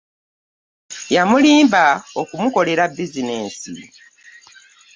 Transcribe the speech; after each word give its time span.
Yamulimba 1.15 1.83
okumukolera 2.21 2.83
bizinensi. 2.95 3.71